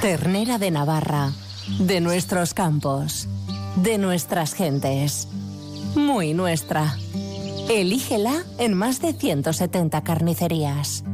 [0.00, 1.32] Ternera de Navarra,
[1.78, 3.28] de nuestros campos,
[3.76, 5.28] de nuestras gentes.
[5.94, 6.96] Muy nuestra.
[7.68, 11.04] Elígela en más de 170 carnicerías.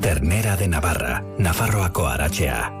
[0.00, 2.77] Ternera de Navarra, Nafarroako Arachea.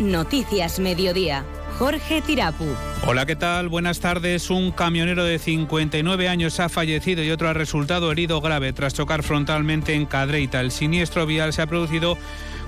[0.00, 1.44] Noticias Mediodía.
[1.78, 2.64] Jorge Tirapu.
[3.06, 3.68] Hola, ¿qué tal?
[3.68, 4.48] Buenas tardes.
[4.48, 9.22] Un camionero de 59 años ha fallecido y otro ha resultado herido grave tras chocar
[9.22, 10.60] frontalmente en Cadreita.
[10.60, 12.16] El siniestro vial se ha producido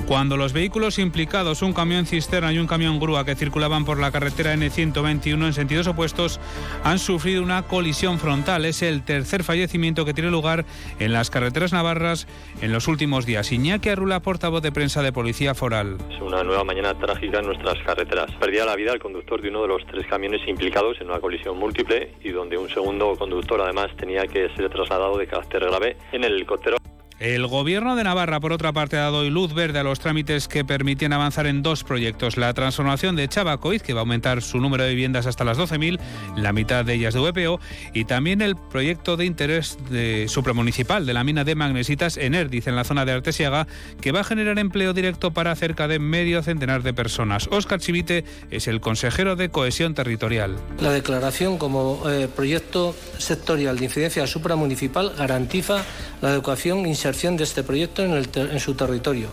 [0.06, 4.10] cuando los vehículos implicados, un camión cisterna y un camión grúa que circulaban por la
[4.10, 6.40] carretera N121 en sentidos opuestos,
[6.84, 8.64] han sufrido una colisión frontal.
[8.64, 10.64] Es el tercer fallecimiento que tiene lugar
[10.98, 12.26] en las carreteras navarras
[12.60, 13.52] en los últimos días.
[13.52, 15.98] Iñaki Arrula, portavoz de prensa de Policía Foral.
[16.10, 18.30] Es una nueva mañana trágica en nuestras carreteras.
[18.40, 21.58] Perdía la vida el conductor de uno de los tres camiones implicados en una colisión
[21.58, 26.24] múltiple y donde un segundo conductor además tenía que ser trasladado de carácter grave en
[26.24, 26.76] el helicóptero.
[27.22, 30.64] El Gobierno de Navarra, por otra parte, ha dado luz verde a los trámites que
[30.64, 32.36] permitían avanzar en dos proyectos.
[32.36, 36.00] La transformación de Chabacoiz, que va a aumentar su número de viviendas hasta las 12.000,
[36.34, 37.60] la mitad de ellas de VPO,
[37.94, 42.66] y también el proyecto de interés de supramunicipal de la mina de magnesitas en Erdiz,
[42.66, 43.68] en la zona de Artesiaga,
[44.00, 47.46] que va a generar empleo directo para cerca de medio centenar de personas.
[47.52, 50.56] Óscar Chivite es el consejero de Cohesión Territorial.
[50.80, 55.84] La declaración como eh, proyecto sectorial de incidencia supramunicipal garantiza
[56.20, 59.28] la adecuación e inserción de este proyecto en, el ter en su territorio.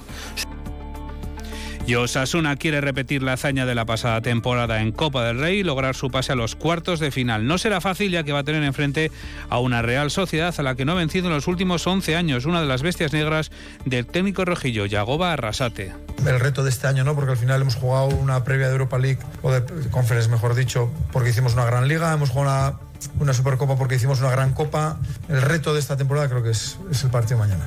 [1.88, 5.63] Y Osasuna quiere repetir la hazaña de la pasada temporada en Copa del Rey y
[5.63, 7.47] lograr su pase a los cuartos de final.
[7.47, 9.11] No será fácil ya que va a tener enfrente
[9.50, 12.45] a una Real Sociedad a la que no ha vencido en los últimos 11 años,
[12.45, 13.50] una de las bestias negras
[13.85, 15.94] del técnico rojillo, Yagoba Arrasate.
[16.27, 17.16] El reto de este año, ¿no?
[17.16, 20.91] Porque al final hemos jugado una previa de Europa League, o de Conference, mejor dicho,
[21.11, 22.88] porque hicimos una gran liga, hemos jugado una
[23.19, 24.99] una Supercopa porque hicimos una gran Copa.
[25.27, 27.65] El reto de esta temporada creo que es, es el partido mañana.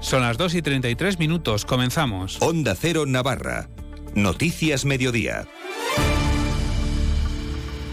[0.00, 2.40] Son las 2 y 33 minutos, comenzamos.
[2.40, 3.68] Onda Cero Navarra.
[4.14, 5.46] Noticias Mediodía.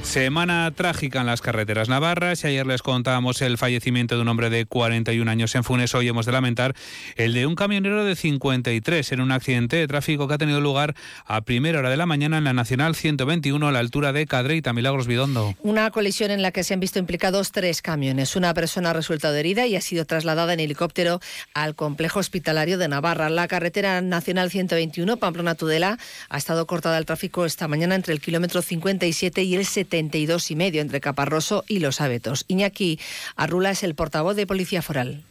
[0.05, 4.66] Semana trágica en las carreteras navarras ayer les contábamos el fallecimiento de un hombre de
[4.66, 5.93] 41 años en Funes.
[5.95, 6.73] Hoy hemos de lamentar
[7.16, 10.95] el de un camionero de 53 en un accidente de tráfico que ha tenido lugar
[11.25, 14.71] a primera hora de la mañana en la Nacional 121 a la altura de Cadreita,
[14.73, 15.55] Milagros Bidondo.
[15.63, 18.35] Una colisión en la que se han visto implicados tres camiones.
[18.35, 21.19] Una persona ha resultado herida y ha sido trasladada en helicóptero
[21.53, 23.29] al complejo hospitalario de Navarra.
[23.29, 25.97] La carretera Nacional 121 Pamplona-Tudela
[26.29, 30.51] ha estado cortada al tráfico esta mañana entre el kilómetro 57 y el 70 72
[30.51, 32.44] y medio entre Caparroso y Los Abetos.
[32.50, 33.00] Iñaki
[33.38, 35.23] Arrula es el portavoz de Policía Foral.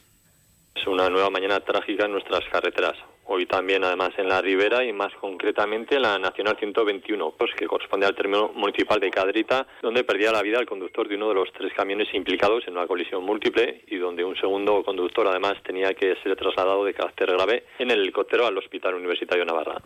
[0.74, 2.96] Es una nueva mañana trágica en nuestras carreteras.
[3.26, 7.66] Hoy también, además, en la Ribera y más concretamente en la Nacional 121, pues, que
[7.66, 11.34] corresponde al término municipal de Cadrita, donde perdía la vida el conductor de uno de
[11.34, 15.92] los tres camiones implicados en una colisión múltiple y donde un segundo conductor, además, tenía
[15.92, 19.80] que ser trasladado de carácter grave en el helicóptero al Hospital Universitario Navarra.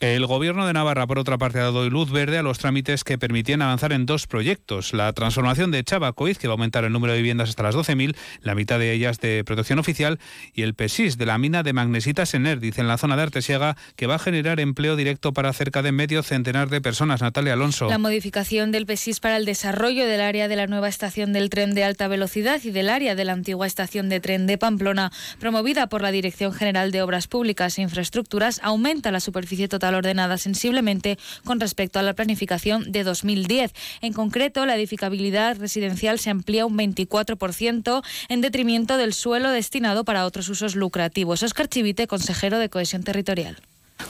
[0.00, 3.18] El Gobierno de Navarra, por otra parte, ha dado luz verde a los trámites que
[3.18, 4.94] permitían avanzar en dos proyectos.
[4.94, 8.16] La transformación de Chabacoiz, que va a aumentar el número de viviendas hasta las 12.000,
[8.40, 10.18] la mitad de ellas de protección oficial,
[10.54, 13.76] y el PESIS, de la mina de magnesitas en Erdiz, en la zona de Artesiaga,
[13.94, 17.20] que va a generar empleo directo para cerca de medio centenar de personas.
[17.20, 17.90] Natalia Alonso.
[17.90, 21.74] La modificación del PESIS para el desarrollo del área de la nueva estación del tren
[21.74, 25.90] de alta velocidad y del área de la antigua estación de tren de Pamplona, promovida
[25.90, 31.18] por la Dirección General de Obras Públicas e Infraestructuras, aumenta la superficie total ordenada sensiblemente
[31.44, 33.72] con respecto a la planificación de 2010.
[34.00, 40.26] En concreto, la edificabilidad residencial se amplía un 24% en detrimento del suelo destinado para
[40.26, 41.42] otros usos lucrativos.
[41.42, 43.56] Oscar Chivite, consejero de Cohesión Territorial.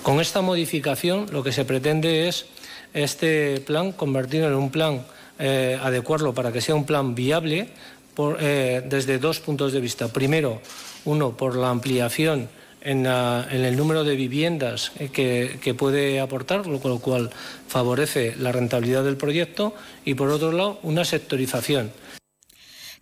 [0.02, 2.46] Con esta modificación lo que se pretende es
[2.94, 5.04] este plan convertirlo en un plan,
[5.38, 7.68] eh, adecuarlo para que sea un plan viable
[8.38, 10.08] eh, desde dos puntos de vista.
[10.08, 10.60] Primero,
[11.04, 12.48] uno, por la ampliación
[12.82, 17.30] en, la, en, el número de viviendas que, que, puede aportar, lo cual
[17.68, 19.74] favorece la rentabilidad del proyecto
[20.04, 21.92] y, por otro lado, una sectorización.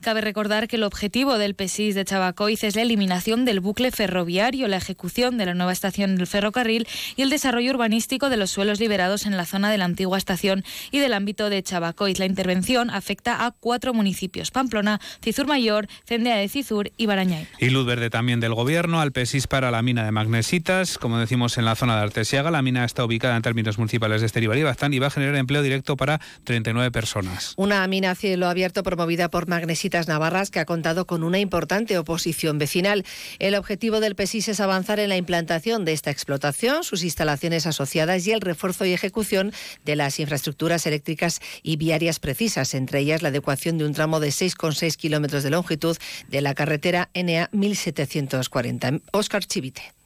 [0.00, 4.69] Cabe recordar que el objetivo del PESIS de Chabacoiz es la eliminación del bucle ferroviario,
[4.69, 6.87] la ejecución de la nueva estación del ferrocarril
[7.17, 10.65] y el desarrollo urbanístico de los suelos liberados en la zona de la antigua estación
[10.93, 12.21] y del ámbito de Chabacoiz.
[12.21, 17.49] La intervención afecta a cuatro municipios: Pamplona, Cizur Mayor, Cendea de Cizur y Barañay.
[17.59, 20.97] Y luz verde también del gobierno al PESIS para la mina de magnesitas.
[20.97, 24.29] Como decimos en la zona de Artesiaga, la mina está ubicada en términos municipales de
[24.29, 27.55] Esteribar y Bastán y va a generar empleo directo para 39 personas.
[27.56, 31.38] Una mina a cielo abierto promovida por Magnesitas Visitas Navarras, que ha contado con una
[31.38, 33.06] importante oposición vecinal.
[33.38, 38.26] El objetivo del PESIS es avanzar en la implantación de esta explotación, sus instalaciones asociadas
[38.26, 39.50] y el refuerzo y ejecución
[39.87, 44.29] de las infraestructuras eléctricas y viarias precisas, entre ellas la adecuación de un tramo de
[44.29, 45.96] 6,6 kilómetros de longitud
[46.29, 49.00] de la carretera NA 1740.
[49.12, 49.98] Óscar Chivite.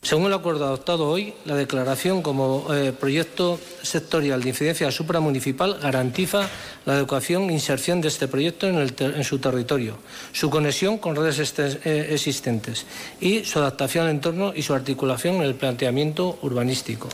[0.00, 6.48] Según el acuerdo adoptado hoy, la declaración como eh, proyecto sectorial de incidencia supramunicipal garantiza
[6.86, 9.98] la adecuación e inserción de este proyecto en, su territorio,
[10.32, 12.86] su conexión con redes eh, existentes
[13.20, 17.08] y su adaptación al entorno y su articulación en el planteamiento urbanístico.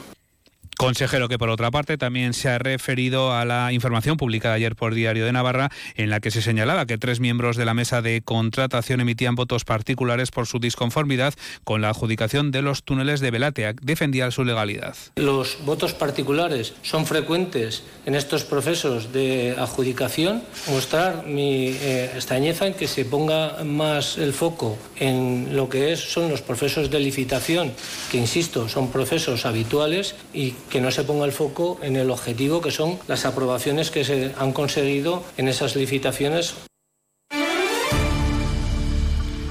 [0.76, 4.94] Consejero que por otra parte también se ha referido a la información publicada ayer por
[4.94, 8.22] Diario de Navarra en la que se señalaba que tres miembros de la mesa de
[8.22, 13.74] contratación emitían votos particulares por su disconformidad con la adjudicación de los túneles de Belatea.
[13.82, 14.96] Defendía su legalidad.
[15.16, 20.42] Los votos particulares son frecuentes en estos procesos de adjudicación.
[20.68, 26.00] Mostrar mi eh, extrañeza en que se ponga más el foco en lo que es,
[26.00, 27.72] son los procesos de licitación,
[28.10, 32.60] que insisto, son procesos habituales y que no se ponga el foco en el objetivo
[32.60, 36.54] que son las aprobaciones que se han conseguido en esas licitaciones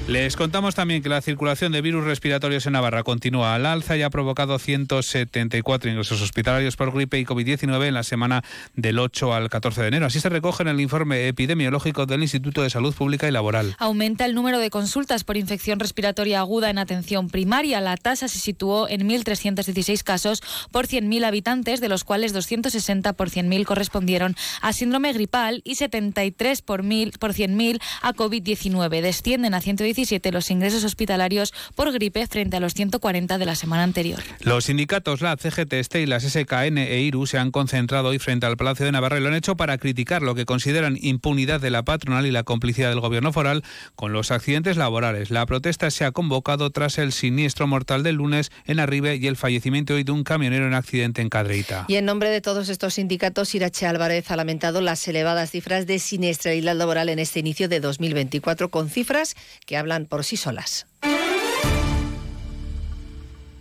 [0.08, 4.02] les contamos también que la circulación de virus respiratorios en Navarra continúa al alza y
[4.02, 8.44] ha provocado 174 ingresos hospitalarios por gripe y COVID-19 en la semana
[8.76, 10.06] del 8 al 14 de enero.
[10.08, 13.76] Así se recoge en el informe epidemiológico del Instituto de Salud Pública y Laboral.
[13.80, 17.80] Aumenta el número de consultas por infección respiratoria aguda en atención primaria.
[17.80, 23.30] La tasa se situó en 1.316 casos por 100.000 habitantes, de los cuales 260 por
[23.30, 29.02] 100.000 correspondieron a síndrome gripal y 73 por, por 100.000 a COVID-19.
[29.02, 29.93] Descienden a 110
[30.32, 34.22] los ingresos hospitalarios por gripe frente a los 140 de la semana anterior.
[34.42, 38.46] Los sindicatos, la CGT, STE y las SKN e IRU se han concentrado hoy frente
[38.46, 41.70] al Palacio de Navarra y lo han hecho para criticar lo que consideran impunidad de
[41.70, 43.64] la patronal y la complicidad del gobierno foral
[43.96, 45.32] con los accidentes laborales.
[45.32, 49.38] La protesta se ha convocado tras el siniestro mortal del lunes en Arribe y el
[49.38, 51.86] fallecimiento hoy de un camionero en accidente en Cadreita.
[51.88, 56.00] Y en nombre de todos estos sindicatos, Irache Álvarez ha lamentado las elevadas cifras de
[56.00, 59.36] siniestralidad laboral en este inicio de 2024, con cifras
[59.66, 60.88] que hablan por sí solas.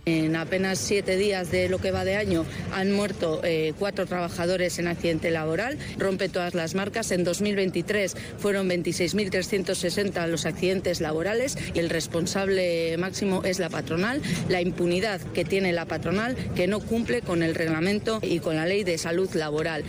[0.05, 4.77] En apenas siete días de lo que va de año han muerto eh, cuatro trabajadores
[4.79, 7.11] en accidente laboral, rompe todas las marcas.
[7.11, 14.21] En 2023 fueron 26.360 los accidentes laborales y el responsable máximo es la patronal.
[14.49, 18.65] La impunidad que tiene la patronal que no cumple con el reglamento y con la
[18.65, 19.85] ley de salud laboral.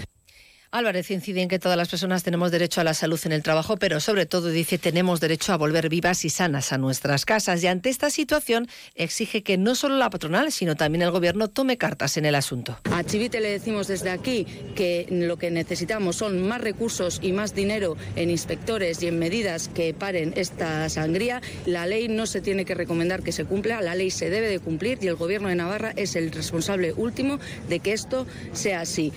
[0.75, 3.76] Álvarez incide en que todas las personas tenemos derecho a la salud en el trabajo,
[3.76, 7.62] pero sobre todo dice tenemos derecho a volver vivas y sanas a nuestras casas.
[7.62, 8.67] Y ante esta situación
[8.97, 12.76] exige que no solo la patronal, sino también el gobierno tome cartas en el asunto.
[12.91, 17.55] A Chivite le decimos desde aquí que lo que necesitamos son más recursos y más
[17.55, 21.41] dinero en inspectores y en medidas que paren esta sangría.
[21.67, 24.59] La ley no se tiene que recomendar que se cumpla, la ley se debe de
[24.59, 27.38] cumplir y el gobierno de Navarra es el responsable último
[27.69, 29.12] de que esto sea así.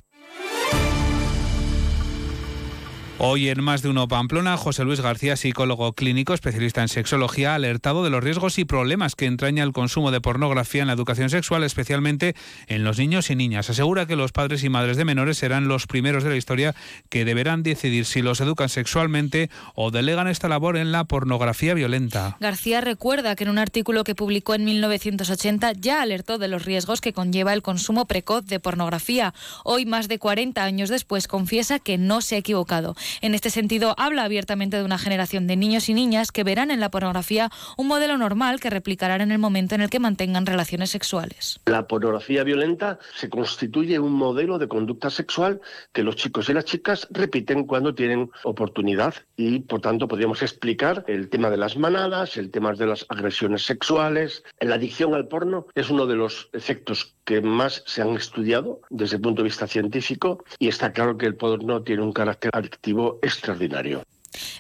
[3.20, 7.56] Hoy en Más de Uno Pamplona, José Luis García, psicólogo clínico, especialista en sexología, ha
[7.56, 11.32] alertado de los riesgos y problemas que entraña el consumo de pornografía en la educación
[11.32, 12.36] sexual, especialmente
[12.68, 13.72] en los niños y niñas.
[13.72, 16.76] Asegura que los padres y madres de menores serán los primeros de la historia
[17.10, 22.38] que deberán decidir si los educan sexualmente o delegan esta labor en la pornografía violenta.
[22.40, 27.02] García recuerda que en un artículo que publicó en 1980 ya alertó de los riesgos
[27.02, 29.34] que conlleva el consumo precoz de pornografía.
[29.64, 32.96] Hoy, más de 40 años después, confiesa que no se ha equivocado.
[33.22, 36.80] En este sentido, habla abiertamente de una generación de niños y niñas que verán en
[36.80, 40.90] la pornografía un modelo normal que replicarán en el momento en el que mantengan relaciones
[40.90, 41.60] sexuales.
[41.66, 45.62] La pornografía violenta se constituye un modelo de conducta sexual
[45.94, 51.04] que los chicos y las chicas repiten cuando tienen oportunidad y, por tanto, podríamos explicar
[51.08, 54.44] el tema de las manadas, el tema de las agresiones sexuales.
[54.60, 59.18] La adicción al porno es uno de los efectos que más se han estudiado desde
[59.18, 62.97] el punto de vista científico y está claro que el porno tiene un carácter adictivo
[63.22, 64.04] extraordinario.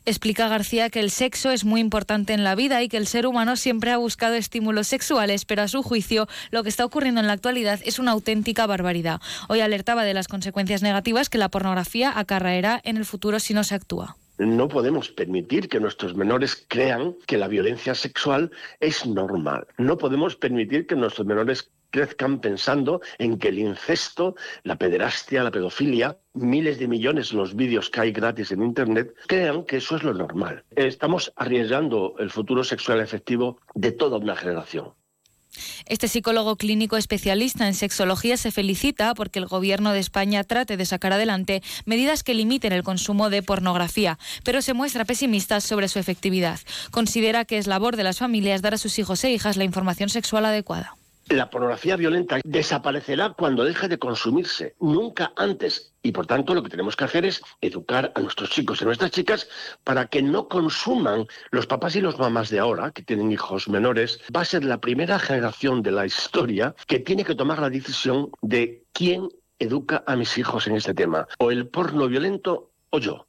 [0.05, 3.27] Explica García que el sexo es muy importante en la vida y que el ser
[3.27, 7.27] humano siempre ha buscado estímulos sexuales, pero a su juicio lo que está ocurriendo en
[7.27, 9.21] la actualidad es una auténtica barbaridad.
[9.49, 13.63] Hoy alertaba de las consecuencias negativas que la pornografía acarraerá en el futuro si no
[13.63, 14.17] se actúa.
[14.37, 19.65] No podemos permitir que nuestros menores crean que la violencia sexual es normal.
[19.79, 25.51] No podemos permitir que nuestros menores crezcan pensando en que el incesto, la pederastia, la
[25.51, 30.03] pedofilia, miles de millones los vídeos que hay gratis en Internet, crean que eso es
[30.03, 30.63] lo normal.
[30.75, 34.93] Estamos arriesgando el futuro sexual efectivo de toda una generación.
[35.85, 40.85] Este psicólogo clínico especialista en sexología se felicita porque el Gobierno de España trate de
[40.85, 45.99] sacar adelante medidas que limiten el consumo de pornografía, pero se muestra pesimista sobre su
[45.99, 46.59] efectividad.
[46.91, 50.09] Considera que es labor de las familias dar a sus hijos e hijas la información
[50.09, 50.95] sexual adecuada.
[51.29, 55.93] La pornografía violenta desaparecerá cuando deje de consumirse, nunca antes.
[56.01, 58.87] Y por tanto lo que tenemos que hacer es educar a nuestros chicos y a
[58.87, 59.49] nuestras chicas
[59.83, 64.21] para que no consuman los papás y los mamás de ahora, que tienen hijos menores.
[64.33, 68.31] Va a ser la primera generación de la historia que tiene que tomar la decisión
[68.41, 69.27] de quién
[69.59, 73.27] educa a mis hijos en este tema, o el porno violento o yo.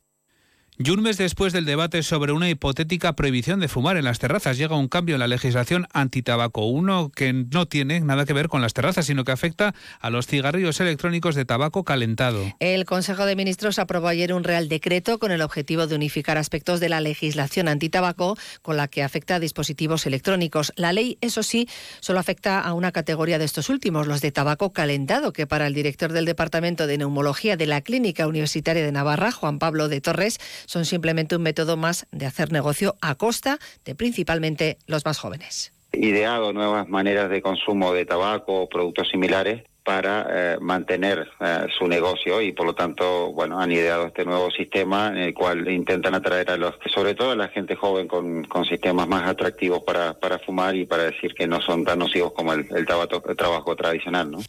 [0.80, 4.56] Y un mes después del debate sobre una hipotética prohibición de fumar en las terrazas,
[4.56, 8.62] llega un cambio en la legislación antitabaco, uno que no tiene nada que ver con
[8.62, 12.54] las terrazas, sino que afecta a los cigarrillos electrónicos de tabaco calentado.
[12.60, 16.78] El Consejo de Ministros aprobó ayer un real decreto con el objetivo de unificar aspectos
[16.78, 20.72] de la legislación antitabaco con la que afecta a dispositivos electrónicos.
[20.76, 21.68] La ley, eso sí,
[21.98, 25.74] solo afecta a una categoría de estos últimos, los de tabaco calentado, que para el
[25.74, 30.38] director del Departamento de Neumología de la Clínica Universitaria de Navarra, Juan Pablo de Torres,
[30.68, 35.72] son simplemente un método más de hacer negocio a costa de principalmente los más jóvenes.
[35.92, 41.88] Ideado nuevas maneras de consumo de tabaco o productos similares para eh, mantener eh, su
[41.88, 46.14] negocio y por lo tanto bueno han ideado este nuevo sistema en el cual intentan
[46.14, 50.76] atraer a los sobre todo a la gente joven con, sistemas más atractivos para, fumar
[50.76, 54.30] y para decir que no son tan nocivos como el, el, tabaco, el trabajo tradicional
[54.30, 54.40] ¿no?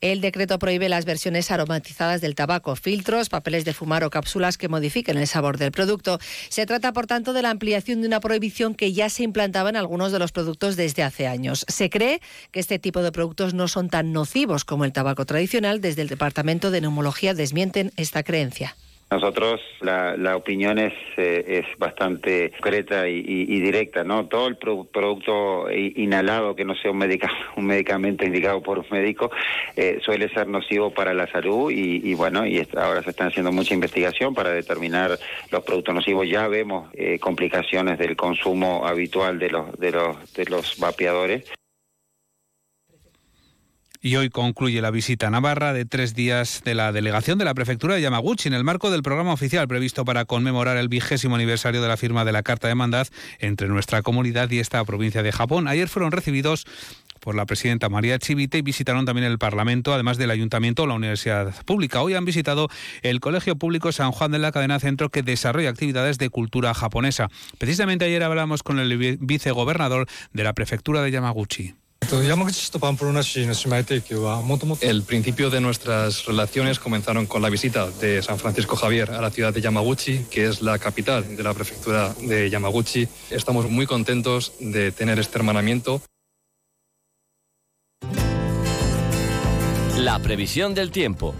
[0.00, 4.68] El decreto prohíbe las versiones aromatizadas del tabaco, filtros, papeles de fumar o cápsulas que
[4.68, 6.18] modifiquen el sabor del producto.
[6.48, 9.76] Se trata, por tanto, de la ampliación de una prohibición que ya se implantaba en
[9.76, 11.66] algunos de los productos desde hace años.
[11.68, 15.82] Se cree que este tipo de productos no son tan nocivos como el tabaco tradicional.
[15.82, 18.76] Desde el Departamento de Neumología desmienten esta creencia.
[19.10, 24.26] Nosotros la, la opinión es, eh, es bastante concreta y, y, directa, ¿no?
[24.26, 27.02] Todo el pro, producto inhalado que no sea un,
[27.56, 29.32] un medicamento indicado por un médico
[29.74, 33.50] eh, suele ser nocivo para la salud y, y bueno, y ahora se están haciendo
[33.50, 35.18] mucha investigación para determinar
[35.50, 36.28] los productos nocivos.
[36.28, 41.44] Ya vemos eh, complicaciones del consumo habitual de los de los de los vapeadores.
[44.02, 47.52] Y hoy concluye la visita a Navarra de tres días de la delegación de la
[47.52, 51.82] prefectura de Yamaguchi en el marco del programa oficial previsto para conmemorar el vigésimo aniversario
[51.82, 53.08] de la firma de la Carta de Mandad
[53.40, 55.68] entre nuestra comunidad y esta provincia de Japón.
[55.68, 56.64] Ayer fueron recibidos
[57.20, 60.94] por la presidenta María Chivite y visitaron también el Parlamento, además del Ayuntamiento o la
[60.94, 62.00] Universidad Pública.
[62.00, 62.68] Hoy han visitado
[63.02, 67.28] el Colegio Público San Juan de la Cadena Centro que desarrolla actividades de cultura japonesa.
[67.58, 71.74] Precisamente ayer hablamos con el vicegobernador de la prefectura de Yamaguchi.
[74.80, 79.30] El principio de nuestras relaciones comenzaron con la visita de San Francisco Javier a la
[79.30, 83.06] ciudad de Yamaguchi, que es la capital de la prefectura de Yamaguchi.
[83.30, 86.02] Estamos muy contentos de tener este hermanamiento.
[89.96, 91.34] La previsión del tiempo.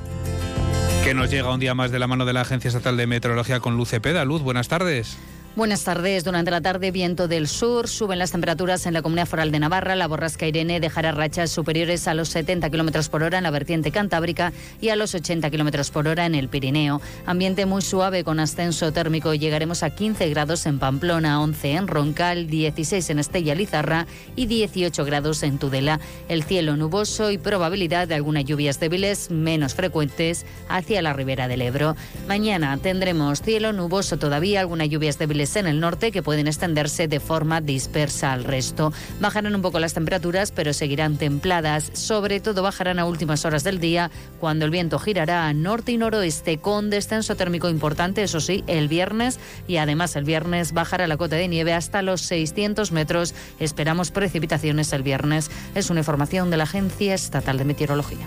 [1.03, 3.59] Que nos llega un día más de la mano de la Agencia Estatal de Meteorología
[3.59, 4.25] con Luz Cepeda.
[4.25, 5.17] Luz, buenas tardes.
[5.57, 6.23] Buenas tardes.
[6.23, 7.89] Durante la tarde, viento del sur.
[7.89, 9.97] Suben las temperaturas en la comunidad foral de Navarra.
[9.97, 13.91] La borrasca Irene dejará rachas superiores a los 70 kilómetros por hora en la vertiente
[13.91, 17.01] cantábrica y a los 80 kilómetros por hora en el Pirineo.
[17.27, 19.35] Ambiente muy suave con ascenso térmico.
[19.35, 25.05] Llegaremos a 15 grados en Pamplona, 11 en Roncal, 16 en Estella Lizarra y 18
[25.05, 25.99] grados en Tudela.
[26.29, 31.63] El cielo nuboso y probabilidad de algunas lluvias débiles menos frecuentes hacia la ribera del
[31.63, 31.97] Ebro.
[32.29, 37.19] Mañana tendremos cielo nuboso todavía, algunas lluvias débiles en el norte que pueden extenderse de
[37.19, 38.93] forma dispersa al resto.
[39.21, 41.91] Bajarán un poco las temperaturas, pero seguirán templadas.
[41.95, 45.97] Sobre todo bajarán a últimas horas del día, cuando el viento girará a norte y
[45.97, 49.41] noroeste con descenso térmico importante, eso sí, el viernes.
[49.67, 53.35] Y además el viernes bajará la cota de nieve hasta los 600 metros.
[53.59, 55.51] Esperamos precipitaciones el viernes.
[55.75, 58.27] Es una información de la Agencia Estatal de Meteorología.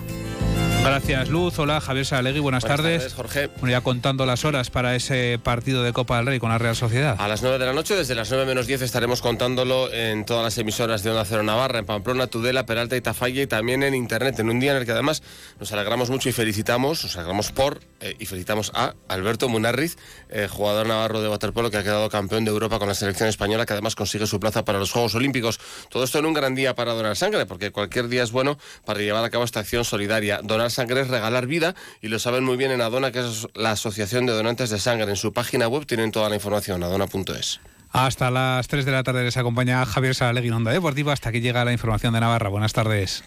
[0.84, 1.58] Gracias, Luz.
[1.58, 2.98] Hola, Javier Salegui, buenas, buenas tardes.
[2.98, 3.14] tardes.
[3.14, 3.46] Jorge.
[3.58, 6.76] Bueno, ya contando las horas para ese partido de Copa del Rey con la Real
[6.76, 7.16] Sociedad.
[7.18, 10.44] A las 9 de la noche, desde las 9 menos 10, estaremos contándolo en todas
[10.44, 13.94] las emisoras de Onda Cero Navarra, en Pamplona, Tudela, Peralta y Tafalla y también en
[13.94, 15.22] Internet, en un día en el que además
[15.58, 19.96] nos alegramos mucho y felicitamos, nos alegramos por eh, y felicitamos a Alberto Munarriz,
[20.28, 23.64] eh, jugador navarro de waterpolo que ha quedado campeón de Europa con la selección española,
[23.64, 25.58] que además consigue su plaza para los Juegos Olímpicos.
[25.88, 29.00] Todo esto en un gran día para donar sangre, porque cualquier día es bueno para
[29.00, 30.40] llevar a cabo esta acción solidaria.
[30.42, 33.70] Donar sangre es regalar vida y lo saben muy bien en Adona, que es la
[33.70, 35.08] Asociación de Donantes de Sangre.
[35.08, 37.60] En su página web tienen toda la información, adona.es.
[37.90, 41.40] Hasta las 3 de la tarde les acompaña Javier Saralegui en Onda Deportiva hasta que
[41.40, 42.48] llega la información de Navarra.
[42.48, 43.22] Buenas tardes.